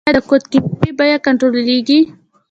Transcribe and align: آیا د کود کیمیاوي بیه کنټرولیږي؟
آیا 0.07 0.13
د 0.17 0.19
کود 0.29 0.43
کیمیاوي 0.51 0.91
بیه 0.99 1.17
کنټرولیږي؟ 1.25 1.99